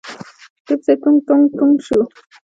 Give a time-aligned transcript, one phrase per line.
[0.65, 1.99] دې پسې ټونګ ټونګ ټونګ شو.